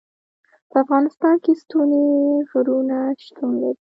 [0.69, 2.05] په افغانستان کې ستوني
[2.49, 3.81] غرونه شتون لري.